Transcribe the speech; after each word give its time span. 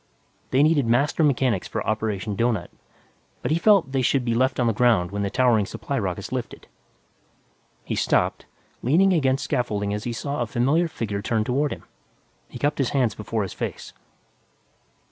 They 0.49 0.63
needed 0.63 0.87
master 0.87 1.23
mechanics 1.23 1.67
for 1.67 1.85
Operation 1.85 2.35
Doughnut, 2.35 2.71
but 3.43 3.51
he 3.51 3.59
felt 3.59 3.91
they 3.91 4.01
should 4.01 4.25
be 4.25 4.33
left 4.33 4.59
on 4.59 4.65
the 4.65 4.73
ground 4.73 5.11
when 5.11 5.21
the 5.21 5.29
towering 5.29 5.67
supply 5.67 5.99
rockets 5.99 6.31
lifted. 6.31 6.65
He 7.83 7.93
stopped, 7.93 8.47
leaning 8.81 9.13
against 9.13 9.43
scaffolding 9.43 9.93
as 9.93 10.05
he 10.05 10.11
saw 10.13 10.41
a 10.41 10.47
familiar 10.47 10.87
figure 10.87 11.21
turn 11.21 11.43
toward 11.43 11.71
him. 11.71 11.83
He 12.49 12.57
cupped 12.57 12.79
his 12.79 12.89
hands 12.89 13.13
before 13.13 13.43
his 13.43 13.53
face. 13.53 13.93